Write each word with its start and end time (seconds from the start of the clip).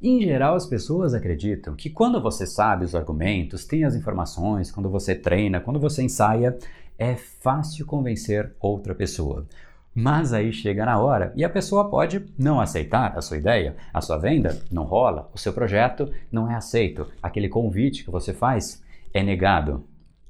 Em 0.00 0.20
geral, 0.20 0.54
as 0.54 0.66
pessoas 0.66 1.14
acreditam 1.14 1.74
que 1.74 1.88
quando 1.88 2.20
você 2.20 2.46
sabe 2.46 2.84
os 2.84 2.94
argumentos, 2.94 3.64
tem 3.64 3.82
as 3.84 3.94
informações, 3.94 4.70
quando 4.70 4.90
você 4.90 5.14
treina, 5.14 5.58
quando 5.58 5.80
você 5.80 6.02
ensaia, 6.02 6.58
é 6.98 7.14
fácil 7.14 7.86
convencer 7.86 8.52
outra 8.60 8.94
pessoa. 8.94 9.46
Mas 9.94 10.34
aí 10.34 10.52
chega 10.52 10.84
na 10.84 10.98
hora 10.98 11.32
e 11.34 11.42
a 11.42 11.48
pessoa 11.48 11.88
pode 11.88 12.22
não 12.38 12.60
aceitar 12.60 13.16
a 13.16 13.22
sua 13.22 13.38
ideia, 13.38 13.74
a 13.92 14.02
sua 14.02 14.18
venda 14.18 14.62
não 14.70 14.84
rola, 14.84 15.30
o 15.32 15.38
seu 15.38 15.54
projeto 15.54 16.12
não 16.30 16.50
é 16.50 16.54
aceito, 16.54 17.06
aquele 17.22 17.48
convite 17.48 18.04
que 18.04 18.10
você 18.10 18.34
faz 18.34 18.82
é 19.14 19.22
negado. 19.22 19.82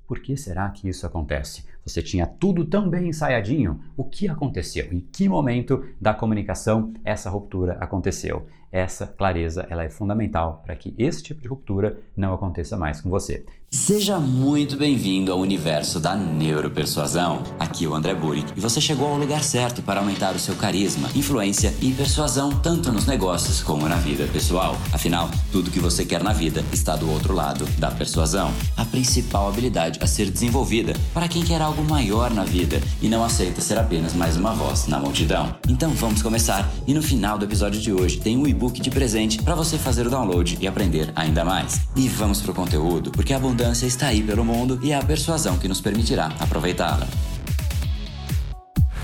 Por 0.07 0.21
que 0.21 0.37
será 0.37 0.69
que 0.71 0.89
isso 0.89 1.05
acontece? 1.05 1.65
Você 1.85 2.01
tinha 2.01 2.27
tudo 2.27 2.65
tão 2.65 2.89
bem 2.89 3.09
ensaiadinho. 3.09 3.81
O 3.97 4.05
que 4.05 4.29
aconteceu? 4.29 4.87
Em 4.93 5.01
que 5.01 5.29
momento 5.29 5.85
da 6.01 6.15
comunicação 6.15 6.93
essa 7.05 7.29
ruptura 7.29 7.77
aconteceu? 7.81 8.47
Essa 8.77 9.07
clareza 9.07 9.67
ela 9.71 9.85
é 9.85 9.89
fundamental 9.89 10.63
para 10.63 10.77
que 10.77 10.95
esse 10.99 11.23
tipo 11.23 11.41
de 11.41 11.49
ruptura 11.49 11.99
não 12.15 12.35
aconteça 12.35 12.77
mais 12.77 13.01
com 13.01 13.09
você. 13.09 13.43
Seja 13.69 14.19
muito 14.19 14.77
bem-vindo 14.77 15.33
ao 15.33 15.41
universo 15.41 15.99
da 15.99 16.15
neuropersuasão. 16.15 17.43
Aqui 17.59 17.85
é 17.85 17.89
o 17.89 17.95
André 17.95 18.15
Burick 18.15 18.53
e 18.57 18.61
você 18.61 18.81
chegou 18.81 19.09
ao 19.09 19.19
lugar 19.19 19.43
certo 19.43 19.83
para 19.83 20.01
aumentar 20.01 20.35
o 20.35 20.39
seu 20.39 20.55
carisma, 20.55 21.11
influência 21.15 21.75
e 21.83 21.93
persuasão 21.93 22.51
tanto 22.61 22.93
nos 22.93 23.07
negócios 23.07 23.63
como 23.63 23.89
na 23.89 23.97
vida 23.97 24.27
pessoal. 24.33 24.77
Afinal, 24.93 25.29
tudo 25.51 25.71
que 25.71 25.81
você 25.81 26.05
quer 26.07 26.23
na 26.23 26.33
vida 26.33 26.65
está 26.73 26.97
do 26.97 27.11
outro 27.11 27.35
lado 27.35 27.67
da 27.79 27.91
persuasão, 27.91 28.53
a 28.77 28.85
principal 28.85 29.49
habilidade 29.49 29.99
a 30.01 30.07
ser 30.07 30.31
desenvolvida 30.31 30.95
para 31.13 31.29
quem 31.29 31.43
quer 31.43 31.61
algo 31.61 31.83
maior 31.83 32.31
na 32.31 32.45
vida 32.45 32.81
e 33.03 33.09
não 33.09 33.25
aceita 33.25 33.61
ser 33.61 33.79
apenas 33.79 34.15
mais 34.15 34.37
uma 34.37 34.55
voz 34.55 34.87
na 34.87 34.99
multidão. 34.99 35.55
Então 35.69 35.91
vamos 35.91 36.23
começar 36.23 36.71
e 36.87 36.95
no 36.95 37.03
final 37.03 37.37
do 37.37 37.45
episódio 37.45 37.81
de 37.81 37.93
hoje 37.93 38.19
tem 38.19 38.39
um 38.39 38.47
e-book 38.47 38.66
de 38.73 38.91
presente 38.91 39.43
para 39.43 39.55
você 39.55 39.79
fazer 39.79 40.07
o 40.07 40.11
download 40.11 40.59
e 40.61 40.67
aprender 40.67 41.13
ainda 41.15 41.45
mais. 41.45 41.81
E 41.95 42.09
vamos 42.09 42.41
pro 42.41 42.55
conteúdo, 42.55 43.11
porque 43.11 43.33
a 43.33 43.37
abundância 43.37 43.87
está 43.87 44.09
aí 44.09 44.23
pelo 44.23 44.45
mundo 44.45 44.79
e 44.83 44.93
é 44.93 44.97
a 44.97 45.03
persuasão 45.03 45.59
que 45.59 45.69
nos 45.69 45.81
permitirá 45.81 46.33
aproveitá-la. 46.39 47.07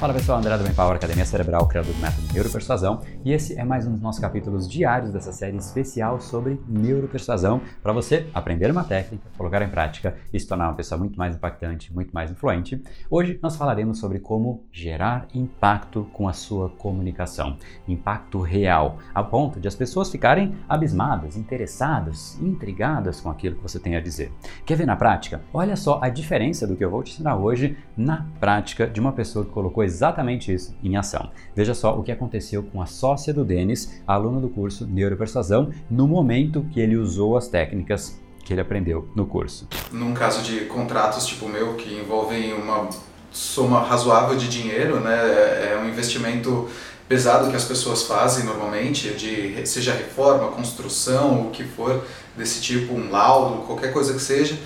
Fala 0.02 0.14
pessoal, 0.14 0.38
André 0.38 0.58
do 0.58 0.68
Empower 0.68 0.96
Academia 0.96 1.24
Cerebral, 1.24 1.68
criador 1.68 1.94
do 1.94 2.00
método 2.00 2.26
Neuropersuasão, 2.34 3.02
e 3.24 3.32
esse 3.32 3.56
é 3.56 3.62
mais 3.62 3.86
um 3.86 3.92
dos 3.92 4.00
nossos 4.00 4.20
capítulos 4.20 4.68
diários 4.68 5.12
dessa 5.12 5.32
série 5.32 5.56
especial 5.56 6.20
sobre 6.20 6.60
neuropersuasão, 6.66 7.60
para 7.80 7.92
você 7.92 8.26
aprender 8.34 8.68
uma 8.68 8.82
técnica, 8.82 9.28
colocar 9.38 9.62
em 9.62 9.68
prática 9.68 10.16
e 10.32 10.40
se 10.40 10.48
tornar 10.48 10.66
uma 10.66 10.74
pessoa 10.74 10.98
muito 10.98 11.16
mais 11.16 11.36
impactante, 11.36 11.94
muito 11.94 12.10
mais 12.12 12.32
influente. 12.32 12.82
Hoje 13.08 13.38
nós 13.40 13.54
falaremos 13.54 14.00
sobre 14.00 14.18
como 14.18 14.64
gerar 14.72 15.28
impacto 15.32 16.08
com 16.12 16.26
a 16.26 16.32
sua 16.32 16.68
comunicação, 16.68 17.56
impacto 17.86 18.40
real, 18.40 18.98
a 19.14 19.22
ponto 19.22 19.60
de 19.60 19.68
as 19.68 19.76
pessoas 19.76 20.10
ficarem 20.10 20.56
abismadas, 20.68 21.36
interessadas, 21.36 22.40
intrigadas 22.42 23.20
com 23.20 23.30
aquilo 23.30 23.54
que 23.54 23.62
você 23.62 23.78
tem 23.78 23.94
a 23.94 24.00
dizer. 24.00 24.32
Quer 24.66 24.74
ver 24.74 24.86
na 24.86 24.96
prática? 24.96 25.42
Olha 25.54 25.76
só 25.76 26.00
a 26.02 26.08
diferença 26.08 26.66
do 26.66 26.74
que 26.74 26.84
eu 26.84 26.90
vou 26.90 27.04
te 27.04 27.12
ensinar 27.12 27.36
hoje 27.36 27.78
na 27.96 28.26
prática 28.40 28.88
de 28.88 28.98
uma 28.98 29.12
pessoa 29.12 29.44
que 29.44 29.52
colocou 29.52 29.84
exatamente 29.92 30.52
isso 30.52 30.74
em 30.82 30.96
ação. 30.96 31.30
Veja 31.54 31.74
só 31.74 31.98
o 31.98 32.02
que 32.02 32.10
aconteceu 32.10 32.62
com 32.62 32.80
a 32.80 32.86
sócia 32.86 33.32
do 33.32 33.44
Denis, 33.44 34.02
aluna 34.06 34.40
do 34.40 34.48
curso 34.48 34.86
Neuropersuasão, 34.86 35.70
no 35.90 36.08
momento 36.08 36.66
que 36.72 36.80
ele 36.80 36.96
usou 36.96 37.36
as 37.36 37.48
técnicas 37.48 38.20
que 38.44 38.52
ele 38.52 38.60
aprendeu 38.60 39.08
no 39.14 39.26
curso. 39.26 39.68
Num 39.92 40.14
caso 40.14 40.42
de 40.42 40.64
contratos 40.64 41.26
tipo 41.26 41.46
o 41.46 41.48
meu, 41.48 41.74
que 41.74 41.94
envolvem 41.94 42.52
uma 42.54 42.88
soma 43.30 43.80
razoável 43.80 44.36
de 44.36 44.48
dinheiro, 44.48 45.00
né, 45.00 45.72
é 45.72 45.80
um 45.82 45.88
investimento 45.88 46.68
pesado 47.08 47.50
que 47.50 47.56
as 47.56 47.64
pessoas 47.64 48.04
fazem 48.04 48.44
normalmente, 48.44 49.10
de 49.10 49.66
seja 49.66 49.92
reforma, 49.92 50.48
construção, 50.48 51.46
o 51.46 51.50
que 51.50 51.62
for 51.62 52.04
desse 52.36 52.60
tipo, 52.60 52.94
um 52.94 53.10
laudo, 53.10 53.62
qualquer 53.62 53.92
coisa 53.92 54.14
que 54.14 54.20
seja, 54.20 54.56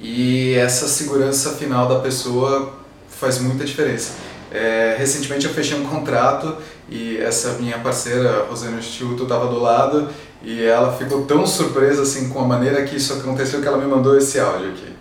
e 0.00 0.54
essa 0.54 0.88
segurança 0.88 1.50
final 1.52 1.86
da 1.88 2.00
pessoa 2.00 2.80
faz 3.08 3.38
muita 3.38 3.64
diferença. 3.64 4.14
É, 4.50 4.96
recentemente 4.98 5.46
eu 5.46 5.54
fechei 5.54 5.78
um 5.78 5.86
contrato 5.86 6.56
e 6.88 7.18
essa 7.18 7.52
minha 7.52 7.78
parceira, 7.78 8.46
Rosana 8.48 8.82
Stilto, 8.82 9.22
estava 9.22 9.46
do 9.46 9.60
lado 9.60 10.12
e 10.42 10.64
ela 10.64 10.96
ficou 10.96 11.24
tão 11.24 11.46
surpresa 11.46 12.02
assim 12.02 12.30
com 12.30 12.40
a 12.40 12.46
maneira 12.46 12.84
que 12.84 12.96
isso 12.96 13.12
aconteceu 13.12 13.60
que 13.60 13.68
ela 13.68 13.78
me 13.78 13.86
mandou 13.86 14.18
esse 14.18 14.40
áudio 14.40 14.70
aqui. 14.70 14.96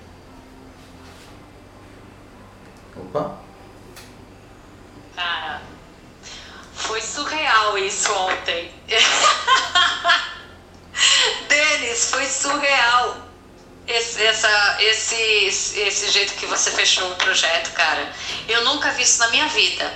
Opa! 2.95 3.37
Cara, 5.15 5.61
foi 6.73 7.01
surreal 7.01 7.75
isso 7.77 8.11
ontem. 8.13 8.71
Denis, 11.49 12.11
foi 12.11 12.25
surreal 12.25 13.17
esse, 13.87 14.21
essa, 14.21 14.77
esse, 14.79 15.15
esse 15.15 15.98
jeito 16.09 16.33
que 16.33 16.45
você 16.45 16.71
fechou 16.71 17.11
o 17.11 17.15
projeto, 17.15 17.73
cara. 17.73 18.11
Eu 18.47 18.63
nunca 18.65 18.91
vi 18.91 19.03
isso 19.03 19.19
na 19.19 19.29
minha 19.29 19.47
vida. 19.47 19.91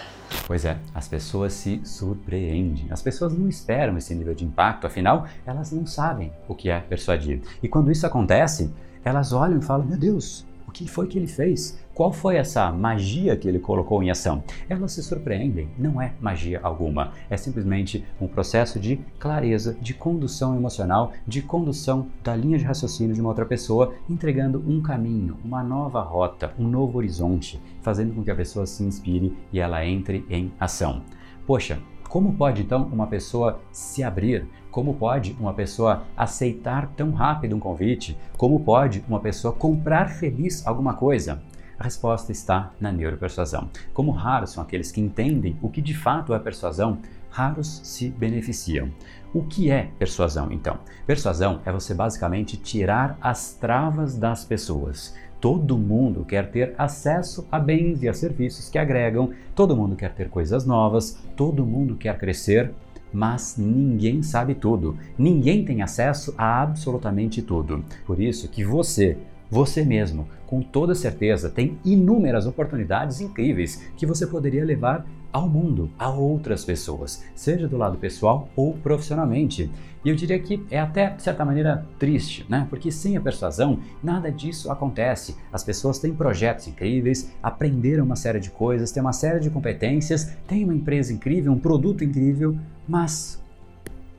Pois 0.45 0.65
é, 0.65 0.77
as 0.93 1.07
pessoas 1.07 1.53
se 1.53 1.81
surpreendem. 1.85 2.87
As 2.89 3.01
pessoas 3.01 3.33
não 3.33 3.47
esperam 3.47 3.97
esse 3.97 4.13
nível 4.15 4.33
de 4.33 4.43
impacto, 4.43 4.87
afinal, 4.87 5.27
elas 5.45 5.71
não 5.71 5.85
sabem 5.85 6.33
o 6.47 6.55
que 6.55 6.69
é 6.69 6.79
persuadir. 6.79 7.41
E 7.61 7.67
quando 7.67 7.91
isso 7.91 8.05
acontece, 8.05 8.73
elas 9.03 9.33
olham 9.33 9.59
e 9.59 9.63
falam: 9.63 9.85
Meu 9.85 9.97
Deus, 9.97 10.45
que 10.73 10.87
foi 10.87 11.07
que 11.07 11.17
ele 11.17 11.27
fez? 11.27 11.79
Qual 11.93 12.11
foi 12.11 12.37
essa 12.37 12.71
magia 12.71 13.37
que 13.37 13.47
ele 13.47 13.59
colocou 13.59 14.01
em 14.01 14.09
ação? 14.09 14.43
Elas 14.67 14.93
se 14.93 15.03
surpreendem, 15.03 15.69
não 15.77 16.01
é 16.01 16.13
magia 16.19 16.59
alguma, 16.63 17.11
é 17.29 17.37
simplesmente 17.37 18.03
um 18.19 18.27
processo 18.27 18.79
de 18.79 18.99
clareza, 19.19 19.77
de 19.79 19.93
condução 19.93 20.55
emocional, 20.55 21.13
de 21.27 21.43
condução 21.43 22.07
da 22.23 22.35
linha 22.35 22.57
de 22.57 22.65
raciocínio 22.65 23.13
de 23.13 23.21
uma 23.21 23.29
outra 23.29 23.45
pessoa, 23.45 23.93
entregando 24.09 24.63
um 24.67 24.81
caminho, 24.81 25.37
uma 25.45 25.63
nova 25.63 26.01
rota, 26.01 26.51
um 26.57 26.67
novo 26.67 26.97
horizonte, 26.97 27.61
fazendo 27.83 28.15
com 28.15 28.23
que 28.23 28.31
a 28.31 28.35
pessoa 28.35 28.65
se 28.65 28.83
inspire 28.83 29.37
e 29.51 29.59
ela 29.59 29.85
entre 29.85 30.25
em 30.27 30.51
ação. 30.59 31.03
Poxa, 31.45 31.79
como 32.09 32.33
pode 32.33 32.63
então 32.63 32.89
uma 32.91 33.07
pessoa 33.07 33.59
se 33.71 34.03
abrir? 34.03 34.47
Como 34.73 34.95
pode 34.95 35.37
uma 35.39 35.53
pessoa 35.53 36.01
aceitar 36.17 36.87
tão 36.97 37.11
rápido 37.11 37.55
um 37.55 37.59
convite? 37.59 38.17
Como 38.35 38.59
pode 38.59 39.05
uma 39.07 39.19
pessoa 39.19 39.53
comprar 39.53 40.09
feliz 40.09 40.65
alguma 40.65 40.95
coisa? 40.95 41.43
A 41.77 41.83
resposta 41.83 42.31
está 42.31 42.71
na 42.81 42.91
neuropersuasão. 42.91 43.69
Como 43.93 44.09
raros 44.09 44.49
são 44.49 44.63
aqueles 44.63 44.91
que 44.91 44.99
entendem 44.99 45.55
o 45.61 45.69
que 45.69 45.79
de 45.79 45.93
fato 45.93 46.33
é 46.33 46.39
persuasão, 46.39 46.97
raros 47.29 47.81
se 47.83 48.09
beneficiam. 48.09 48.89
O 49.31 49.43
que 49.43 49.69
é 49.69 49.91
persuasão, 49.99 50.51
então? 50.51 50.79
Persuasão 51.05 51.61
é 51.65 51.71
você 51.71 51.93
basicamente 51.93 52.57
tirar 52.57 53.15
as 53.21 53.53
travas 53.53 54.17
das 54.17 54.43
pessoas. 54.43 55.13
Todo 55.39 55.77
mundo 55.77 56.25
quer 56.25 56.49
ter 56.49 56.73
acesso 56.79 57.47
a 57.51 57.59
bens 57.59 58.01
e 58.01 58.09
a 58.09 58.13
serviços 58.13 58.69
que 58.69 58.79
agregam, 58.79 59.33
todo 59.53 59.77
mundo 59.77 59.95
quer 59.95 60.13
ter 60.15 60.29
coisas 60.29 60.65
novas, 60.65 61.19
todo 61.35 61.63
mundo 61.63 61.95
quer 61.95 62.17
crescer, 62.17 62.73
mas 63.13 63.55
ninguém 63.57 64.23
sabe 64.23 64.55
tudo. 64.55 64.97
Ninguém 65.17 65.63
tem 65.63 65.81
acesso 65.81 66.33
a 66.37 66.61
absolutamente 66.61 67.41
tudo. 67.41 67.85
Por 68.05 68.19
isso 68.19 68.49
que 68.49 68.65
você, 68.65 69.17
você 69.53 69.85
mesmo, 69.85 70.27
com 70.47 70.63
toda 70.63 70.95
certeza, 70.95 71.47
tem 71.47 71.77
inúmeras 71.85 72.47
oportunidades 72.47 73.21
incríveis 73.21 73.83
que 73.95 74.03
você 74.03 74.25
poderia 74.25 74.65
levar 74.65 75.05
ao 75.31 75.47
mundo, 75.47 75.91
a 75.97 76.09
outras 76.09 76.65
pessoas, 76.65 77.23
seja 77.35 77.67
do 77.67 77.77
lado 77.77 77.99
pessoal 77.99 78.49
ou 78.55 78.73
profissionalmente. 78.73 79.69
E 80.03 80.09
eu 80.09 80.15
diria 80.15 80.39
que 80.39 80.65
é 80.71 80.79
até, 80.79 81.11
de 81.11 81.21
certa 81.21 81.45
maneira, 81.45 81.85
triste, 81.99 82.47
né? 82.49 82.65
Porque 82.67 82.91
sem 82.91 83.15
a 83.15 83.21
persuasão, 83.21 83.79
nada 84.01 84.31
disso 84.31 84.71
acontece. 84.71 85.35
As 85.51 85.63
pessoas 85.63 85.99
têm 85.99 86.15
projetos 86.15 86.67
incríveis, 86.67 87.31
aprenderam 87.41 88.05
uma 88.05 88.15
série 88.15 88.39
de 88.39 88.49
coisas, 88.49 88.91
têm 88.91 89.01
uma 89.01 89.13
série 89.13 89.39
de 89.39 89.51
competências, 89.51 90.35
têm 90.47 90.63
uma 90.63 90.73
empresa 90.73 91.13
incrível, 91.13 91.51
um 91.51 91.59
produto 91.59 92.03
incrível, 92.03 92.57
mas 92.87 93.42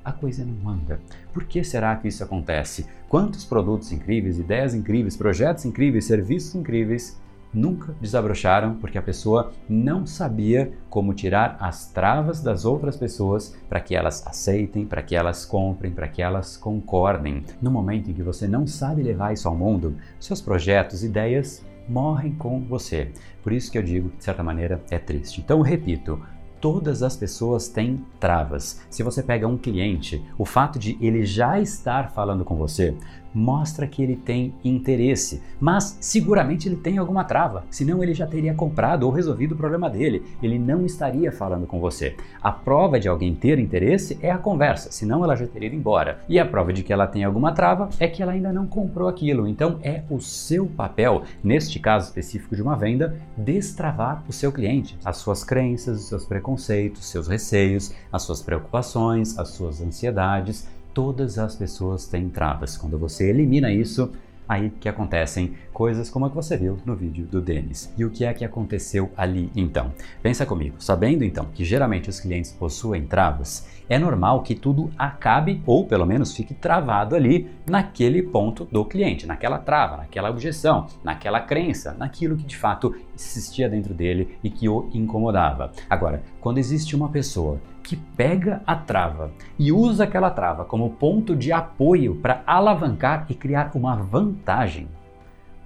a 0.05 0.13
coisa 0.13 0.45
não 0.45 0.69
anda. 0.69 1.01
Por 1.33 1.45
que 1.45 1.65
será 1.65 1.97
que 1.97 2.09
isso 2.09 2.23
acontece? 2.23 2.87
Quantos 3.09 3.45
produtos 3.45 3.91
incríveis, 3.93 4.39
ideias 4.39 4.75
incríveis, 4.75 5.17
projetos 5.17 5.65
incríveis, 5.65 6.05
serviços 6.05 6.55
incríveis 6.55 7.19
nunca 7.55 7.95
desabrocharam 8.01 8.75
porque 8.75 8.99
a 8.99 9.03
pessoa 9.03 9.53
não 9.69 10.05
sabia 10.05 10.73
como 10.91 11.15
tirar 11.15 11.57
as 11.61 11.87
travas 11.87 12.43
das 12.43 12.65
outras 12.65 12.97
pessoas 12.97 13.57
para 13.69 13.81
que 13.81 13.95
elas 13.95 14.27
aceitem, 14.27 14.85
para 14.85 15.03
que 15.03 15.15
elas 15.15 15.45
comprem, 15.47 15.93
para 15.93 16.09
que 16.09 16.21
elas 16.21 16.57
concordem. 16.57 17.45
No 17.63 17.71
momento 17.71 18.11
em 18.11 18.15
que 18.15 18.23
você 18.23 18.49
não 18.49 18.67
sabe 18.67 19.03
levar 19.03 19.33
isso 19.33 19.49
ao 19.49 19.57
mundo, 19.57 19.97
seus 20.19 20.41
projetos, 20.41 21.05
ideias 21.05 21.65
morrem 21.89 22.35
com 22.35 22.61
você. 22.61 23.13
Por 23.43 23.53
isso 23.53 23.71
que 23.71 23.79
eu 23.79 23.83
digo, 23.83 24.11
de 24.17 24.25
certa 24.25 24.43
maneira, 24.43 24.83
é 24.91 24.99
triste. 24.99 25.41
Então, 25.41 25.61
repito, 25.61 26.21
todas 26.65 27.03
as 27.03 27.15
pessoas 27.15 27.69
têm 27.69 28.03
travas. 28.19 28.81
Se 28.89 29.03
você 29.03 29.23
pega 29.23 29.47
um 29.47 29.59
cliente, 29.59 30.25
o 30.39 30.47
fato 30.47 30.79
de 30.79 30.97
ele 30.99 31.27
já 31.27 31.61
estar 31.61 32.11
falando 32.11 32.43
com 32.43 32.57
você 32.57 32.97
mostra 33.35 33.87
que 33.87 34.03
ele 34.03 34.15
tem 34.15 34.55
interesse, 34.65 35.43
mas 35.61 35.99
seguramente 36.01 36.69
ele 36.69 36.77
tem 36.77 36.99
alguma 36.99 37.25
trava, 37.25 37.65
senão 37.69 38.03
ele 38.03 38.15
já 38.15 38.27
teria 38.27 38.55
comprado 38.55 39.03
ou 39.03 39.11
resolvido 39.11 39.53
o 39.53 39.57
problema 39.57 39.91
dele, 39.91 40.23
ele 40.43 40.59
não 40.59 40.87
estaria 40.87 41.33
falando 41.33 41.67
com 41.67 41.81
você. 41.81 42.15
A 42.41 42.53
prova 42.53 43.01
de 43.01 43.09
alguém 43.09 43.35
ter 43.35 43.59
interesse 43.59 44.17
é 44.23 44.31
a 44.31 44.39
conversa, 44.39 44.93
senão 44.93 45.25
ela 45.25 45.35
já 45.35 45.47
teria 45.47 45.67
ido 45.67 45.77
embora. 45.77 46.21
E 46.29 46.39
a 46.39 46.47
prova 46.47 46.73
de 46.73 46.83
que 46.83 46.93
ela 46.93 47.07
tem 47.07 47.25
alguma 47.25 47.53
trava 47.53 47.89
é 47.99 48.07
que 48.07 48.23
ela 48.23 48.33
ainda 48.33 48.53
não 48.53 48.67
comprou 48.67 49.09
aquilo, 49.09 49.49
então 49.49 49.79
é 49.83 50.03
o 50.09 50.21
seu 50.21 50.67
papel, 50.67 51.25
neste 51.43 51.81
caso 51.81 52.07
específico 52.07 52.55
de 52.55 52.63
uma 52.63 52.77
venda, 52.77 53.19
destravar 53.37 54.23
o 54.29 54.33
seu 54.33 54.53
cliente, 54.53 54.97
as 55.05 55.17
suas 55.17 55.43
crenças, 55.43 56.01
os 56.01 56.09
seus 56.09 56.25
preconceitos, 56.25 56.54
seus 56.57 57.29
receios, 57.29 57.93
as 58.13 58.23
suas 58.23 58.43
preocupações, 58.43 59.39
as 59.39 59.49
suas 59.49 59.81
ansiedades 59.81 60.67
todas 60.95 61.39
as 61.39 61.57
pessoas 61.57 62.07
têm 62.07 62.31
travas. 62.31 62.77
Quando 62.79 62.97
você 62.97 63.29
elimina 63.29 63.71
isso, 63.71 64.13
aí 64.49 64.71
que 64.71 64.89
acontecem 64.89 65.55
coisas 65.73 66.09
como 66.09 66.27
a 66.27 66.31
que 66.31 66.37
você 66.37 66.57
viu 66.57 66.79
no 66.85 66.95
vídeo 66.95 67.27
do 67.27 67.41
Denis. 67.41 67.93
E 67.97 68.05
o 68.05 68.11
que 68.11 68.25
é 68.25 68.33
que 68.33 68.45
aconteceu 68.45 69.11
ali 69.17 69.51
então? 69.57 69.93
Pensa 70.23 70.47
comigo, 70.47 70.77
sabendo 70.79 71.25
então 71.25 71.47
que 71.53 71.65
geralmente 71.65 72.09
os 72.09 72.21
clientes 72.21 72.53
possuem 72.53 73.07
travas, 73.07 73.67
é 73.89 73.99
normal 73.99 74.43
que 74.43 74.55
tudo 74.55 74.91
acabe 74.99 75.63
ou 75.67 75.87
pelo 75.87 76.07
menos 76.07 76.35
fique 76.35 76.55
travado 76.55 77.15
ali 77.15 77.51
naquele 77.67 78.23
ponto 78.23 78.65
do 78.65 78.85
cliente, 78.85 79.27
naquela 79.27 79.59
trava, 79.59 79.99
naquela 79.99 80.31
objeção, 80.31 80.87
naquela 81.03 81.41
crença, 81.41 81.95
naquilo 81.99 82.37
que 82.37 82.45
de 82.45 82.57
fato 82.57 82.95
existia 83.15 83.69
dentro 83.69 83.93
dele 83.93 84.39
e 84.43 84.51
que 84.51 84.69
o 84.69 84.89
incomodava. 84.93 85.73
Agora, 85.89 86.23
quando 86.41 86.59
existe 86.59 86.97
uma 86.97 87.09
pessoa 87.09 87.61
que 87.85 87.95
pega 87.97 88.63
a 88.67 88.75
trava 88.75 89.31
e 89.59 89.71
usa 89.71 90.05
aquela 90.05 90.31
trava 90.31 90.65
como 90.65 90.91
ponto 90.91 91.37
de 91.37 91.53
apoio 91.53 92.17
para 92.17 92.43
alavancar 92.47 93.27
e 93.29 93.35
criar 93.35 93.71
uma 93.75 93.95
vantagem, 93.95 94.89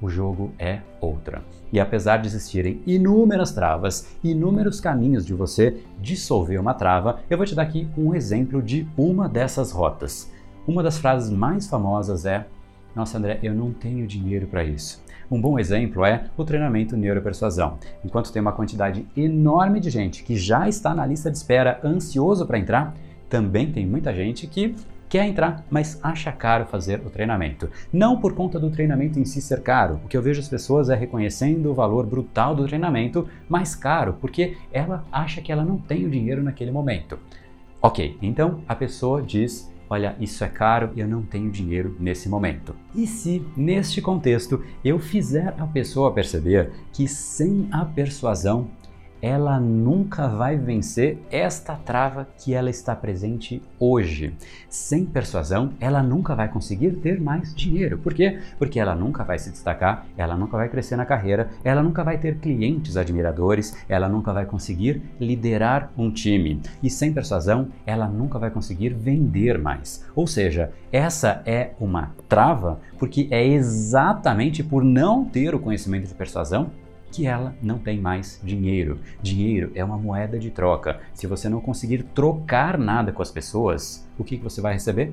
o 0.00 0.09
jogo 0.09 0.53
é 0.59 0.81
outra. 1.00 1.43
E 1.73 1.79
apesar 1.79 2.19
de 2.19 2.26
existirem 2.26 2.82
inúmeras 2.87 3.53
travas, 3.53 4.17
inúmeros 4.23 4.81
caminhos 4.81 5.25
de 5.25 5.35
você 5.35 5.82
dissolver 6.00 6.61
uma 6.61 6.75
trava, 6.75 7.20
eu 7.29 7.37
vou 7.37 7.47
te 7.47 7.55
dar 7.55 7.62
aqui 7.62 7.88
um 7.97 8.15
exemplo 8.15 8.61
de 8.62 8.87
uma 8.97 9.29
dessas 9.29 9.70
rotas. 9.70 10.31
Uma 10.67 10.82
das 10.82 10.99
frases 10.99 11.31
mais 11.31 11.67
famosas 11.67 12.26
é: 12.26 12.47
Nossa, 12.98 13.16
André, 13.16 13.38
eu 13.44 13.54
não 13.54 13.72
tenho 13.72 14.08
dinheiro 14.08 14.48
para 14.48 14.64
isso. 14.64 15.00
Um 15.30 15.40
bom 15.40 15.56
exemplo 15.56 16.04
é 16.04 16.24
o 16.36 16.44
treinamento 16.44 16.96
neuropersuasão. 16.96 17.78
Enquanto 18.04 18.32
tem 18.32 18.42
uma 18.42 18.50
quantidade 18.50 19.06
enorme 19.16 19.78
de 19.78 19.88
gente 19.88 20.24
que 20.24 20.36
já 20.36 20.68
está 20.68 20.92
na 20.92 21.06
lista 21.06 21.30
de 21.30 21.36
espera 21.36 21.78
ansioso 21.84 22.44
para 22.44 22.58
entrar, 22.58 22.96
também 23.28 23.70
tem 23.70 23.86
muita 23.86 24.12
gente 24.12 24.48
que 24.48 24.74
quer 25.08 25.24
entrar, 25.26 25.64
mas 25.70 26.00
acha 26.02 26.32
caro 26.32 26.66
fazer 26.66 27.00
o 27.06 27.08
treinamento. 27.08 27.70
Não 27.92 28.20
por 28.20 28.34
conta 28.34 28.58
do 28.58 28.68
treinamento 28.68 29.20
em 29.20 29.24
si 29.24 29.40
ser 29.40 29.62
caro. 29.62 30.00
O 30.04 30.08
que 30.08 30.16
eu 30.16 30.22
vejo 30.22 30.40
as 30.40 30.48
pessoas 30.48 30.90
é 30.90 30.96
reconhecendo 30.96 31.70
o 31.70 31.74
valor 31.74 32.04
brutal 32.04 32.52
do 32.52 32.66
treinamento, 32.66 33.28
mais 33.48 33.76
caro, 33.76 34.16
porque 34.20 34.56
ela 34.72 35.04
acha 35.12 35.40
que 35.40 35.52
ela 35.52 35.64
não 35.64 35.78
tem 35.78 36.04
o 36.04 36.10
dinheiro 36.10 36.42
naquele 36.42 36.72
momento. 36.72 37.16
Ok, 37.80 38.18
então 38.20 38.60
a 38.66 38.74
pessoa 38.74 39.22
diz 39.22 39.70
olha, 39.88 40.17
isso 40.20 40.44
é 40.44 40.49
caro 40.49 40.90
eu 40.96 41.06
não 41.06 41.23
tenho 41.23 41.50
dinheiro 41.50 41.96
nesse 41.99 42.29
momento. 42.29 42.75
E 42.94 43.06
se, 43.06 43.44
neste 43.56 44.00
contexto, 44.00 44.62
eu 44.85 44.99
fizer 44.99 45.55
a 45.58 45.67
pessoa 45.67 46.12
perceber 46.12 46.70
que 46.93 47.06
sem 47.08 47.69
a 47.70 47.85
persuasão 47.85 48.69
ela 49.20 49.59
nunca 49.59 50.29
vai 50.29 50.56
vencer 50.56 51.19
esta 51.31 51.75
trava 51.75 52.26
que 52.38 52.55
ela 52.55 52.70
está 52.70 52.94
presente 52.94 53.62
hoje. 53.79 54.35
Sem 54.69 55.05
persuasão, 55.05 55.73
ela 55.81 56.03
nunca 56.03 56.35
vai 56.35 56.49
conseguir 56.49 56.93
ter 56.97 57.20
mais 57.20 57.55
dinheiro. 57.55 57.99
Por 57.99 58.15
quê? 58.15 58.38
Porque 58.59 58.79
ela 58.79 58.94
nunca 58.94 59.25
vai 59.25 59.38
se 59.38 59.50
destacar, 59.50 60.06
ela 60.17 60.37
nunca 60.37 60.56
vai 60.56 60.69
crescer 60.69 60.97
na 60.97 61.06
carreira, 61.06 61.50
ela 61.65 61.82
nunca 61.82 62.05
vai 62.05 62.19
ter 62.19 62.38
clientes 62.38 62.97
admiradores, 62.97 63.76
ela 63.88 64.09
nunca 64.09 64.32
vai 64.32 64.47
conseguir 64.47 65.03
liderar 65.20 65.91
um 65.97 66.11
time. 66.11 66.61
E 66.82 66.91
sem 66.91 67.12
persuasão, 67.12 67.69
ela 67.87 68.06
nunca 68.06 68.38
vai 68.38 68.50
conseguir 68.50 68.91
vender 68.91 69.59
mais. 69.59 70.05
Ou 70.15 70.26
seja, 70.26 70.73
essa 70.93 71.43
é 71.44 71.73
uma 71.81 72.15
trava 72.29 72.81
porque 72.99 73.29
é 73.31 73.47
exatamente 73.47 74.62
por 74.62 74.85
não 74.85 75.25
ter 75.25 75.55
o 75.55 75.59
conhecimento 75.59 76.06
de 76.06 76.15
persuasão 76.15 76.70
que 77.10 77.26
ela 77.26 77.55
não 77.62 77.78
tem 77.78 78.00
mais 78.00 78.40
dinheiro. 78.43 79.00
Dinheiro 79.22 79.70
é 79.75 79.84
uma 79.84 79.99
moeda 79.99 80.38
de 80.38 80.50
troca. 80.50 81.00
Se 81.14 81.26
você 81.26 81.49
não 81.49 81.60
conseguir 81.60 82.02
trocar 82.02 82.78
nada 82.78 83.12
com 83.12 83.22
as 83.22 83.31
pessoas, 83.31 84.08
o 84.19 84.25
que, 84.25 84.37
que 84.37 84.44
você 84.44 84.60
vai 84.60 84.75
receber? 84.75 85.12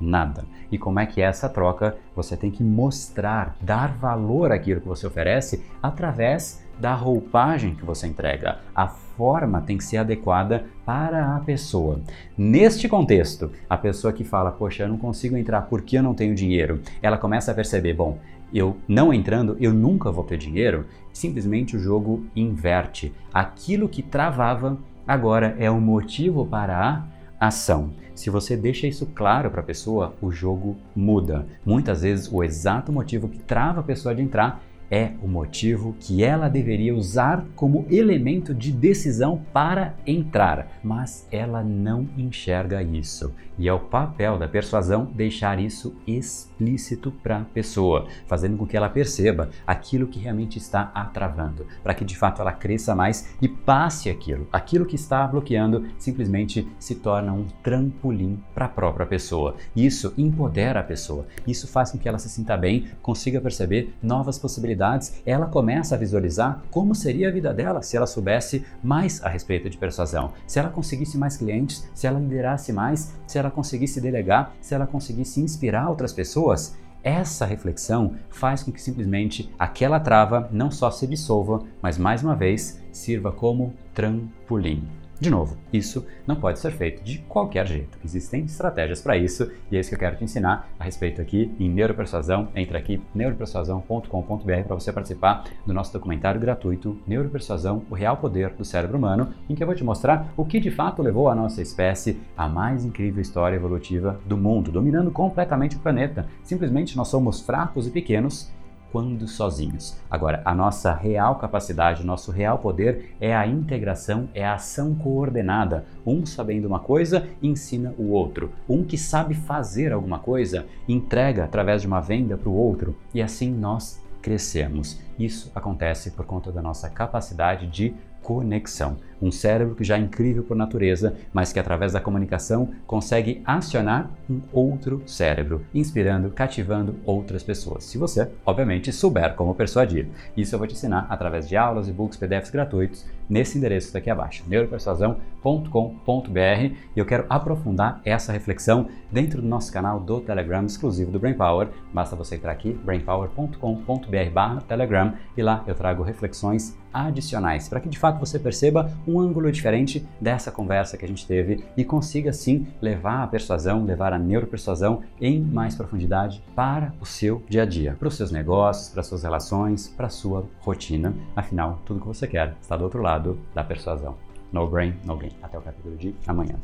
Nada. 0.00 0.44
E 0.70 0.76
como 0.76 1.00
é 1.00 1.06
que 1.06 1.22
é 1.22 1.24
essa 1.24 1.48
troca? 1.48 1.96
Você 2.14 2.36
tem 2.36 2.50
que 2.50 2.62
mostrar, 2.62 3.56
dar 3.60 3.96
valor 3.96 4.52
àquilo 4.52 4.80
que 4.80 4.88
você 4.88 5.06
oferece 5.06 5.64
através 5.82 6.62
da 6.78 6.94
roupagem 6.94 7.74
que 7.74 7.84
você 7.84 8.06
entrega. 8.06 8.58
A 8.74 8.86
forma 8.86 9.62
tem 9.62 9.78
que 9.78 9.84
ser 9.84 9.96
adequada 9.96 10.66
para 10.84 11.34
a 11.34 11.40
pessoa. 11.40 12.00
Neste 12.36 12.88
contexto, 12.88 13.50
a 13.68 13.76
pessoa 13.76 14.12
que 14.12 14.24
fala, 14.24 14.52
poxa, 14.52 14.82
eu 14.82 14.88
não 14.88 14.98
consigo 14.98 15.36
entrar 15.36 15.62
porque 15.62 15.96
eu 15.96 16.02
não 16.02 16.14
tenho 16.14 16.34
dinheiro, 16.34 16.80
ela 17.00 17.16
começa 17.16 17.50
a 17.50 17.54
perceber, 17.54 17.94
bom, 17.94 18.18
eu 18.56 18.76
não 18.88 19.12
entrando, 19.12 19.56
eu 19.60 19.72
nunca 19.72 20.10
vou 20.10 20.24
ter 20.24 20.38
dinheiro, 20.38 20.86
simplesmente 21.12 21.76
o 21.76 21.80
jogo 21.80 22.26
inverte. 22.34 23.12
Aquilo 23.32 23.88
que 23.88 24.02
travava 24.02 24.78
agora 25.06 25.56
é 25.58 25.70
o 25.70 25.80
motivo 25.80 26.46
para 26.46 27.06
a 27.38 27.46
ação. 27.48 27.92
Se 28.14 28.30
você 28.30 28.56
deixa 28.56 28.86
isso 28.86 29.06
claro 29.14 29.50
para 29.50 29.60
a 29.60 29.64
pessoa, 29.64 30.14
o 30.22 30.30
jogo 30.30 30.76
muda. 30.94 31.46
Muitas 31.64 32.02
vezes 32.02 32.32
o 32.32 32.42
exato 32.42 32.90
motivo 32.90 33.28
que 33.28 33.38
trava 33.38 33.80
a 33.80 33.84
pessoa 33.84 34.14
de 34.14 34.22
entrar 34.22 34.62
é 34.90 35.12
o 35.22 35.28
motivo 35.28 35.96
que 35.98 36.22
ela 36.22 36.48
deveria 36.48 36.94
usar 36.94 37.44
como 37.54 37.86
elemento 37.90 38.54
de 38.54 38.70
decisão 38.70 39.42
para 39.52 39.94
entrar, 40.06 40.78
mas 40.82 41.26
ela 41.30 41.62
não 41.62 42.08
enxerga 42.16 42.82
isso. 42.82 43.34
E 43.58 43.68
é 43.68 43.72
o 43.72 43.80
papel 43.80 44.38
da 44.38 44.46
persuasão 44.46 45.06
deixar 45.06 45.58
isso 45.58 45.94
explícito 46.06 47.10
para 47.10 47.38
a 47.38 47.44
pessoa, 47.44 48.06
fazendo 48.26 48.56
com 48.56 48.66
que 48.66 48.76
ela 48.76 48.88
perceba 48.88 49.48
aquilo 49.66 50.06
que 50.06 50.20
realmente 50.20 50.58
está 50.58 50.90
a 50.94 51.04
travando, 51.04 51.66
para 51.82 51.94
que 51.94 52.04
de 52.04 52.16
fato 52.16 52.42
ela 52.42 52.52
cresça 52.52 52.94
mais 52.94 53.34
e 53.40 53.48
passe 53.48 54.10
aquilo. 54.10 54.46
Aquilo 54.52 54.84
que 54.84 54.96
está 54.96 55.26
bloqueando 55.26 55.86
simplesmente 55.98 56.68
se 56.78 56.96
torna 56.96 57.32
um 57.32 57.46
trampolim 57.62 58.38
para 58.54 58.66
a 58.66 58.68
própria 58.68 59.06
pessoa. 59.06 59.56
Isso 59.74 60.12
empodera 60.18 60.80
a 60.80 60.84
pessoa, 60.84 61.26
isso 61.46 61.66
faz 61.66 61.90
com 61.90 61.98
que 61.98 62.08
ela 62.08 62.18
se 62.18 62.28
sinta 62.28 62.56
bem, 62.56 62.86
consiga 63.00 63.40
perceber 63.40 63.94
novas 64.02 64.38
possibilidades, 64.38 64.75
ela 65.24 65.46
começa 65.46 65.94
a 65.94 65.98
visualizar 65.98 66.62
como 66.70 66.94
seria 66.94 67.28
a 67.28 67.32
vida 67.32 67.52
dela 67.52 67.82
se 67.82 67.96
ela 67.96 68.06
soubesse 68.06 68.64
mais 68.82 69.22
a 69.24 69.28
respeito 69.28 69.68
de 69.70 69.78
persuasão, 69.78 70.32
se 70.46 70.58
ela 70.58 70.68
conseguisse 70.68 71.16
mais 71.16 71.36
clientes, 71.36 71.88
se 71.94 72.06
ela 72.06 72.20
liderasse 72.20 72.72
mais, 72.72 73.14
se 73.26 73.38
ela 73.38 73.50
conseguisse 73.50 74.00
delegar, 74.00 74.52
se 74.60 74.74
ela 74.74 74.86
conseguisse 74.86 75.40
inspirar 75.40 75.88
outras 75.88 76.12
pessoas, 76.12 76.76
essa 77.02 77.46
reflexão 77.46 78.16
faz 78.28 78.64
com 78.64 78.72
que 78.72 78.82
simplesmente 78.82 79.48
aquela 79.56 80.00
trava 80.00 80.48
não 80.50 80.72
só 80.72 80.90
se 80.90 81.06
dissolva, 81.06 81.62
mas 81.80 81.96
mais 81.96 82.22
uma 82.22 82.34
vez 82.34 82.82
sirva 82.90 83.30
como 83.30 83.74
trampolim. 83.94 85.05
De 85.18 85.30
novo, 85.30 85.56
isso 85.72 86.06
não 86.26 86.36
pode 86.36 86.58
ser 86.58 86.72
feito 86.72 87.02
de 87.02 87.18
qualquer 87.20 87.66
jeito. 87.66 87.98
Existem 88.04 88.44
estratégias 88.44 89.00
para 89.00 89.16
isso 89.16 89.50
e 89.70 89.76
é 89.76 89.80
isso 89.80 89.88
que 89.88 89.94
eu 89.94 89.98
quero 89.98 90.16
te 90.16 90.24
ensinar 90.24 90.68
a 90.78 90.84
respeito 90.84 91.22
aqui 91.22 91.50
em 91.58 91.70
Neuropersuasão. 91.70 92.48
Entra 92.54 92.78
aqui 92.78 93.00
neuropersuasão.com.br 93.14 94.62
para 94.66 94.74
você 94.74 94.92
participar 94.92 95.44
do 95.64 95.72
nosso 95.72 95.90
documentário 95.92 96.38
gratuito 96.38 96.98
Neuropersuasão: 97.06 97.82
O 97.90 97.94
Real 97.94 98.18
Poder 98.18 98.50
do 98.50 98.64
Cérebro 98.64 98.98
Humano, 98.98 99.32
em 99.48 99.54
que 99.54 99.62
eu 99.62 99.66
vou 99.66 99.74
te 99.74 99.84
mostrar 99.84 100.32
o 100.36 100.44
que 100.44 100.60
de 100.60 100.70
fato 100.70 101.00
levou 101.00 101.30
a 101.30 101.34
nossa 101.34 101.62
espécie 101.62 102.20
à 102.36 102.46
mais 102.46 102.84
incrível 102.84 103.22
história 103.22 103.56
evolutiva 103.56 104.20
do 104.26 104.36
mundo, 104.36 104.70
dominando 104.70 105.10
completamente 105.10 105.76
o 105.76 105.80
planeta. 105.80 106.28
Simplesmente 106.42 106.94
nós 106.94 107.08
somos 107.08 107.40
fracos 107.40 107.86
e 107.86 107.90
pequenos 107.90 108.50
quando 108.96 109.28
sozinhos. 109.28 109.94
Agora, 110.10 110.40
a 110.42 110.54
nossa 110.54 110.94
real 110.94 111.34
capacidade, 111.34 112.02
nosso 112.02 112.32
real 112.32 112.56
poder 112.56 113.14
é 113.20 113.36
a 113.36 113.46
integração, 113.46 114.26
é 114.32 114.42
a 114.42 114.54
ação 114.54 114.94
coordenada. 114.94 115.84
Um 116.06 116.24
sabendo 116.24 116.66
uma 116.66 116.80
coisa, 116.80 117.28
ensina 117.42 117.92
o 117.98 118.12
outro. 118.12 118.52
Um 118.66 118.82
que 118.82 118.96
sabe 118.96 119.34
fazer 119.34 119.92
alguma 119.92 120.18
coisa, 120.18 120.64
entrega 120.88 121.44
através 121.44 121.82
de 121.82 121.86
uma 121.86 122.00
venda 122.00 122.38
para 122.38 122.48
o 122.48 122.56
outro. 122.56 122.96
E 123.12 123.20
assim 123.20 123.52
nós 123.52 124.02
crescemos. 124.22 124.98
Isso 125.18 125.52
acontece 125.54 126.12
por 126.12 126.24
conta 126.24 126.50
da 126.50 126.62
nossa 126.62 126.88
capacidade 126.88 127.66
de 127.66 127.94
conexão. 128.22 128.96
Um 129.20 129.30
cérebro 129.30 129.74
que 129.74 129.84
já 129.84 129.96
é 129.96 130.00
incrível 130.00 130.42
por 130.42 130.56
natureza, 130.56 131.14
mas 131.32 131.52
que 131.52 131.58
através 131.58 131.92
da 131.92 132.00
comunicação 132.00 132.70
consegue 132.86 133.42
acionar 133.44 134.10
um 134.28 134.40
outro 134.52 135.02
cérebro, 135.06 135.64
inspirando, 135.74 136.30
cativando 136.30 136.96
outras 137.04 137.42
pessoas. 137.42 137.84
Se 137.84 137.98
você, 137.98 138.28
obviamente, 138.44 138.92
souber 138.92 139.34
como 139.34 139.54
persuadir. 139.54 140.08
Isso 140.36 140.54
eu 140.54 140.58
vou 140.58 140.68
te 140.68 140.74
ensinar 140.74 141.06
através 141.08 141.48
de 141.48 141.56
aulas, 141.56 141.88
e-books, 141.88 142.18
PDFs 142.18 142.50
gratuitos 142.50 143.06
nesse 143.28 143.58
endereço 143.58 143.92
daqui 143.92 144.08
abaixo, 144.08 144.44
neuropersuasão.com.br. 144.46 146.74
E 146.94 146.96
eu 146.96 147.04
quero 147.04 147.26
aprofundar 147.28 148.00
essa 148.04 148.32
reflexão 148.32 148.86
dentro 149.10 149.42
do 149.42 149.48
nosso 149.48 149.72
canal 149.72 149.98
do 150.00 150.20
Telegram 150.20 150.64
exclusivo 150.64 151.10
do 151.10 151.18
Brain 151.18 151.34
Power. 151.34 151.68
Basta 151.92 152.14
você 152.16 152.36
entrar 152.36 152.52
aqui, 152.52 152.72
brainpower.com.br/telegram 152.72 155.14
e 155.36 155.42
lá 155.42 155.62
eu 155.66 155.74
trago 155.74 156.02
reflexões 156.02 156.74
adicionais 156.92 157.68
para 157.68 157.80
que 157.80 157.88
de 157.88 157.98
fato 157.98 158.18
você 158.18 158.38
perceba 158.38 158.90
um 159.06 159.20
ângulo 159.20 159.50
diferente 159.52 160.06
dessa 160.20 160.50
conversa 160.50 160.96
que 160.96 161.04
a 161.04 161.08
gente 161.08 161.26
teve 161.26 161.64
e 161.76 161.84
consiga 161.84 162.32
sim 162.32 162.66
levar 162.80 163.22
a 163.22 163.26
persuasão, 163.26 163.84
levar 163.84 164.12
a 164.12 164.18
neuropersuasão 164.18 165.02
em 165.20 165.40
mais 165.40 165.74
profundidade 165.74 166.42
para 166.54 166.92
o 167.00 167.06
seu 167.06 167.42
dia 167.48 167.62
a 167.62 167.66
dia, 167.66 167.96
para 167.98 168.08
os 168.08 168.16
seus 168.16 168.30
negócios, 168.30 168.88
para 168.88 169.00
as 169.00 169.06
suas 169.06 169.22
relações, 169.22 169.88
para 169.88 170.06
a 170.06 170.10
sua 170.10 170.44
rotina. 170.60 171.14
Afinal, 171.34 171.80
tudo 171.86 172.00
que 172.00 172.06
você 172.06 172.26
quer 172.26 172.54
está 172.60 172.76
do 172.76 172.84
outro 172.84 173.00
lado 173.00 173.38
da 173.54 173.62
persuasão. 173.62 174.16
No 174.52 174.66
brain, 174.66 174.94
no 175.04 175.16
gain. 175.16 175.32
Até 175.42 175.58
o 175.58 175.60
capítulo 175.60 175.96
de 175.96 176.14
amanhã. 176.26 176.54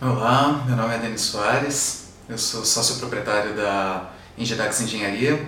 Olá, 0.00 0.64
meu 0.66 0.76
nome 0.76 0.94
é 0.94 0.98
Denis 0.98 1.20
Soares, 1.20 2.14
eu 2.28 2.38
sou 2.38 2.64
sócio 2.64 2.98
proprietário 2.98 3.54
da 3.54 4.12
Engedax 4.38 4.80
Engenharia. 4.80 5.38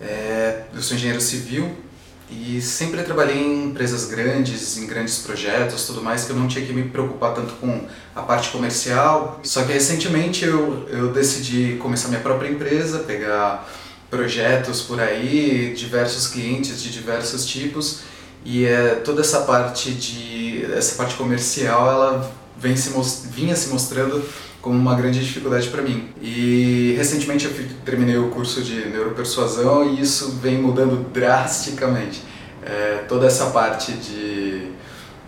É, 0.00 0.64
eu 0.72 0.80
sou 0.80 0.96
engenheiro 0.96 1.20
civil 1.20 1.83
e 2.30 2.60
sempre 2.60 3.02
trabalhei 3.02 3.36
em 3.36 3.64
empresas 3.66 4.06
grandes, 4.06 4.78
em 4.78 4.86
grandes 4.86 5.18
projetos, 5.18 5.86
tudo 5.86 6.02
mais, 6.02 6.24
que 6.24 6.30
eu 6.30 6.36
não 6.36 6.48
tinha 6.48 6.64
que 6.64 6.72
me 6.72 6.84
preocupar 6.84 7.34
tanto 7.34 7.52
com 7.54 7.86
a 8.14 8.22
parte 8.22 8.50
comercial. 8.50 9.40
Só 9.42 9.62
que 9.64 9.72
recentemente 9.72 10.44
eu, 10.44 10.88
eu 10.88 11.12
decidi 11.12 11.76
começar 11.80 12.08
minha 12.08 12.20
própria 12.20 12.48
empresa, 12.48 13.00
pegar 13.00 13.68
projetos 14.10 14.80
por 14.80 15.00
aí, 15.00 15.74
diversos 15.76 16.28
clientes 16.28 16.82
de 16.82 16.90
diversos 16.90 17.44
tipos 17.44 18.00
e 18.44 18.66
é, 18.66 18.96
toda 18.96 19.22
essa 19.22 19.40
parte 19.40 19.90
de 19.90 20.66
essa 20.72 20.96
parte 20.96 21.14
comercial 21.14 21.88
ela 21.90 22.34
vem 22.56 22.76
se, 22.76 22.92
vinha 23.30 23.56
se 23.56 23.70
mostrando 23.70 24.22
como 24.64 24.78
uma 24.78 24.94
grande 24.94 25.20
dificuldade 25.20 25.68
para 25.68 25.82
mim. 25.82 26.08
E 26.22 26.94
recentemente 26.96 27.44
eu 27.44 27.52
terminei 27.84 28.16
o 28.16 28.30
curso 28.30 28.62
de 28.62 28.86
neuropersuasão 28.86 29.90
e 29.90 30.00
isso 30.00 30.38
vem 30.42 30.56
mudando 30.56 31.06
drasticamente. 31.12 32.22
É, 32.64 33.04
toda 33.06 33.26
essa 33.26 33.50
parte 33.50 33.92
de 33.92 34.70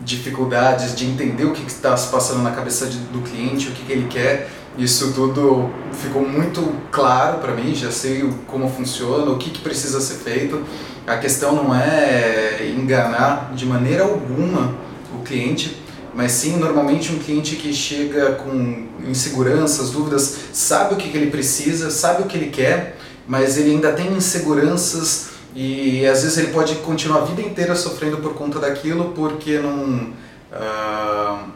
dificuldades 0.00 0.95
de 0.97 1.05
entender 1.05 1.45
o 1.45 1.52
que 1.52 1.66
está 1.66 1.95
se 1.99 2.11
passando 2.11 2.43
na 2.43 2.50
cabeça 2.52 2.87
de, 2.87 2.97
do 2.97 3.21
cliente, 3.21 3.69
o 3.69 3.73
que, 3.73 3.85
que, 3.85 3.93
ele 3.93 4.07
quer, 4.09 4.49
isso 4.78 5.12
tudo 5.12 5.71
ficou 5.93 6.26
muito 6.26 6.75
claro 6.90 7.38
para 7.38 7.52
mim, 7.52 7.75
já 7.75 7.90
sei 7.90 8.26
como 8.47 8.71
funciona, 8.71 9.31
o 9.31 9.37
que, 9.37 9.50
que 9.50 9.61
precisa 9.61 10.00
ser 10.00 10.14
feito. 10.14 10.64
A 11.07 11.19
questão 11.19 11.55
não 11.55 11.75
é 11.75 12.73
enganar 12.75 13.52
de 13.55 13.66
maneira 13.66 14.05
alguma 14.05 14.75
o 15.14 15.23
cliente, 15.23 15.76
mas 16.16 16.32
sim 16.32 16.56
normalmente 16.56 17.12
um 17.12 17.18
cliente 17.18 17.56
que 17.56 17.75
chega 17.75 18.32
com 18.32 18.87
inseguranças, 19.06 19.90
dúvidas, 19.90 20.35
sabe 20.50 20.94
o 20.94 20.96
que, 20.96 21.14
ele 21.14 21.30
precisa, 21.30 21.90
sabe 21.90 22.23
o 22.23 22.26
que 22.26 22.38
ele 22.38 22.50
quer, 22.50 22.96
mas 23.28 23.58
ele 23.58 23.73
ainda 23.73 23.92
tem 23.92 24.11
inseguranças 24.14 25.28
e 25.54 26.06
às 26.06 26.23
vezes 26.23 26.38
ele 26.38 26.52
pode 26.52 26.76
continuar 26.76 27.18
a 27.18 27.25
vida 27.26 27.42
inteira 27.42 27.76
sofrendo 27.76 28.16
por 28.16 28.32
conta 28.32 28.58
daquilo 28.58 29.12
porque 29.14 29.58
não, 29.58 30.14
uh, 30.52 31.50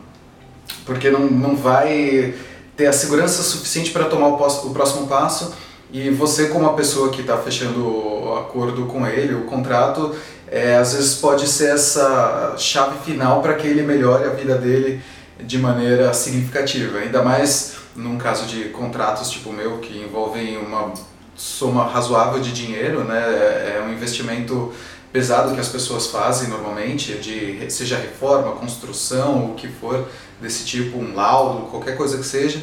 porque 0.84 1.08
não, 1.08 1.20
não 1.20 1.56
vai 1.56 2.34
ter 2.76 2.86
a 2.86 2.92
segurança 2.92 3.42
suficiente 3.42 3.90
para 3.90 4.04
tomar 4.04 4.28
o, 4.28 4.34
o 4.34 4.74
próximo 4.74 5.06
passo. 5.06 5.54
E 5.92 6.08
você 6.10 6.48
como 6.48 6.66
a 6.66 6.74
pessoa 6.74 7.08
que 7.10 7.22
está 7.22 7.36
fechando 7.36 7.84
o 7.84 8.38
acordo 8.38 8.86
com 8.86 9.06
ele, 9.06 9.34
o 9.34 9.42
contrato, 9.42 10.14
é, 10.50 10.76
às 10.76 10.94
vezes 10.94 11.14
pode 11.14 11.46
ser 11.46 11.74
essa 11.74 12.54
chave 12.58 12.98
final 13.04 13.40
para 13.40 13.54
que 13.54 13.66
ele 13.66 13.82
melhore 13.82 14.24
a 14.24 14.30
vida 14.30 14.56
dele 14.56 15.00
de 15.38 15.58
maneira 15.58 16.12
significativa. 16.12 16.98
Ainda 16.98 17.22
mais 17.22 17.76
num 17.94 18.18
caso 18.18 18.46
de 18.46 18.64
contratos 18.70 19.30
tipo 19.30 19.50
o 19.50 19.52
meu, 19.52 19.78
que 19.78 19.98
envolvem 19.98 20.56
uma 20.58 20.92
soma 21.36 21.84
razoável 21.84 22.40
de 22.40 22.52
dinheiro, 22.52 23.04
né? 23.04 23.18
É, 23.18 23.76
é 23.78 23.84
um 23.86 23.92
investimento 23.92 24.72
pesado 25.12 25.54
que 25.54 25.60
as 25.60 25.68
pessoas 25.68 26.06
fazem 26.06 26.48
normalmente, 26.48 27.14
de 27.14 27.70
seja 27.70 27.96
reforma, 27.96 28.52
construção, 28.52 29.52
o 29.52 29.54
que 29.54 29.68
for 29.68 30.06
desse 30.40 30.64
tipo, 30.64 30.98
um 30.98 31.14
laudo, 31.14 31.66
qualquer 31.66 31.96
coisa 31.96 32.16
que 32.18 32.24
seja. 32.24 32.60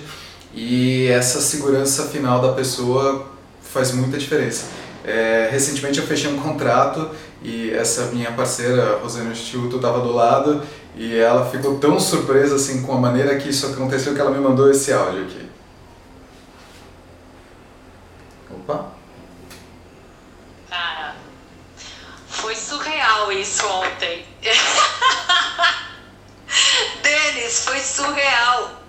E 0.54 1.08
essa 1.08 1.42
segurança 1.42 2.06
final 2.06 2.42
da 2.42 2.54
pessoa 2.54 3.28
faz 3.62 3.92
muita 3.92 4.18
diferença. 4.18 4.66
É, 5.04 5.50
recentemente 5.52 6.00
eu 6.00 6.06
fechei 6.06 6.30
um 6.32 6.38
contrato 6.38 7.10
e 7.42 7.72
essa 7.72 8.08
minha 8.08 8.32
parceira, 8.32 8.98
Rosana 8.98 9.32
Instituto, 9.32 9.76
estava 9.76 10.00
do 10.00 10.12
lado 10.12 10.62
e 10.96 11.18
ela 11.18 11.50
ficou 11.50 11.78
tão 11.78 12.00
surpresa 12.00 12.56
assim 12.56 12.82
com 12.82 12.94
a 12.94 13.00
maneira 13.00 13.38
que 13.38 13.50
isso 13.50 13.68
aconteceu 13.68 14.16
que 14.16 14.20
ela 14.20 14.32
me 14.32 14.40
mandou 14.40 14.72
esse 14.72 14.92
áudio 14.92 15.24
aqui. 15.24 15.48
Opa! 18.50 18.92
Cara, 20.70 21.16
foi 22.28 22.56
surreal 22.56 23.32
isso 23.32 23.68
ontem. 23.68 24.26
Denis, 27.04 27.66
foi 27.66 27.80
surreal 27.80 28.82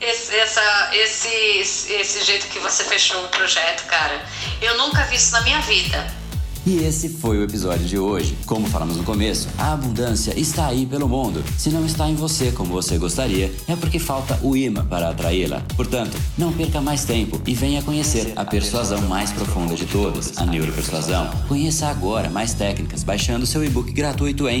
esse, 0.00 0.36
essa, 0.36 0.90
esse, 0.94 1.92
esse 1.92 2.24
jeito 2.24 2.48
que 2.48 2.58
você 2.58 2.84
fechou 2.84 3.24
o 3.24 3.28
projeto, 3.28 3.86
cara. 3.86 4.22
Eu 4.60 4.76
nunca 4.76 5.02
vi 5.04 5.16
isso 5.16 5.32
na 5.32 5.40
minha 5.40 5.60
vida. 5.60 6.25
E 6.66 6.78
esse 6.78 7.08
foi 7.08 7.38
o 7.38 7.44
episódio 7.44 7.86
de 7.86 7.96
hoje. 7.96 8.36
Como 8.44 8.66
falamos 8.66 8.96
no 8.96 9.04
começo, 9.04 9.48
a 9.56 9.72
abundância 9.72 10.36
está 10.36 10.66
aí 10.66 10.84
pelo 10.84 11.08
mundo. 11.08 11.40
Se 11.56 11.70
não 11.70 11.86
está 11.86 12.10
em 12.10 12.16
você 12.16 12.50
como 12.50 12.72
você 12.72 12.98
gostaria, 12.98 13.54
é 13.68 13.76
porque 13.76 14.00
falta 14.00 14.36
o 14.42 14.56
imã 14.56 14.84
para 14.84 15.10
atraí-la. 15.10 15.62
Portanto, 15.76 16.18
não 16.36 16.52
perca 16.52 16.80
mais 16.80 17.04
tempo 17.04 17.40
e 17.46 17.54
venha 17.54 17.82
conhecer 17.82 18.32
a 18.34 18.44
persuasão 18.44 19.00
mais 19.02 19.30
profunda 19.30 19.76
de 19.76 19.86
todas, 19.86 20.36
a 20.38 20.44
neuropersuasão. 20.44 21.30
Conheça 21.46 21.86
agora 21.86 22.28
mais 22.28 22.52
técnicas 22.52 23.04
baixando 23.04 23.46
seu 23.46 23.64
e-book 23.64 23.92
gratuito 23.92 24.48
em 24.48 24.60